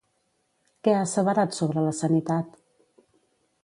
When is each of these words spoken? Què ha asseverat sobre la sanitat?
Què 0.87 0.95
ha 0.95 1.03
asseverat 1.09 1.59
sobre 1.59 1.87
la 1.91 1.95
sanitat? 2.01 2.61